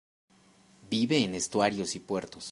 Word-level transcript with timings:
Vive 0.89 1.19
en 1.19 1.35
estuarios 1.35 1.95
y 1.95 1.99
puertos. 1.99 2.39